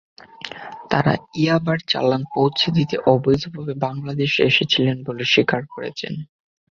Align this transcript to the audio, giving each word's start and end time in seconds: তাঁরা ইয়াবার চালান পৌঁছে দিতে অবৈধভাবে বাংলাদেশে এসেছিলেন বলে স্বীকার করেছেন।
তাঁরা 0.91 1.13
ইয়াবার 1.35 1.79
চালান 1.87 2.21
পৌঁছে 2.33 2.67
দিতে 2.77 2.95
অবৈধভাবে 3.05 3.73
বাংলাদেশে 3.85 4.41
এসেছিলেন 4.43 4.97
বলে 5.07 5.23
স্বীকার 5.25 5.61
করেছেন। 5.73 6.13